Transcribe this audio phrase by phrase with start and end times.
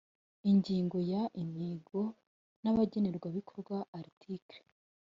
[0.49, 1.99] ingingo ya intego
[2.61, 4.57] n abagenerwabikorwa article